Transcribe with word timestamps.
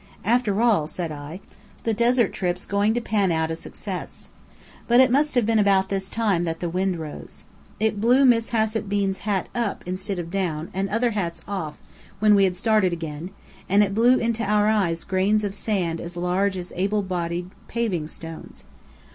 "After 0.25 0.63
all," 0.63 0.87
said 0.87 1.11
I, 1.11 1.41
"the 1.83 1.93
desert 1.93 2.33
trip's 2.33 2.65
going 2.65 2.95
to 2.95 2.99
pan 3.01 3.31
out 3.31 3.51
a 3.51 3.55
success." 3.55 4.29
But 4.87 4.99
it 4.99 5.11
must 5.11 5.35
have 5.35 5.45
been 5.45 5.59
about 5.59 5.89
this 5.89 6.09
time 6.09 6.43
that 6.45 6.59
the 6.59 6.71
wind 6.71 6.97
rose. 6.97 7.45
It 7.79 8.01
blew 8.01 8.25
Miss 8.25 8.49
Hassett 8.49 8.89
Bean's 8.89 9.19
hat 9.29 9.47
up 9.53 9.83
instead 9.85 10.17
of 10.17 10.31
down, 10.31 10.71
and 10.73 10.89
other 10.89 11.11
hats 11.11 11.43
off, 11.47 11.77
when 12.17 12.33
we 12.33 12.45
had 12.45 12.55
started 12.55 12.91
again 12.93 13.29
and 13.69 13.83
it 13.83 13.93
blew 13.93 14.17
into 14.17 14.43
our 14.43 14.65
eyes 14.67 15.03
grains 15.03 15.43
of 15.43 15.53
sand 15.53 16.01
as 16.01 16.17
large 16.17 16.57
as 16.57 16.73
able 16.75 17.03
bodied 17.03 17.51
paving 17.67 18.07
stones. 18.07 18.63